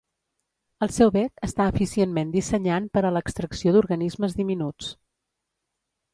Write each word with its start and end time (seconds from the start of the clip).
El 0.85 0.93
seu 0.95 1.11
bec 1.15 1.43
està 1.47 1.67
eficientment 1.73 2.31
dissenyant 2.37 2.89
per 2.97 3.05
a 3.05 3.13
l'extracció 3.19 3.75
d'organismes 3.77 4.37
diminuts. 4.41 4.91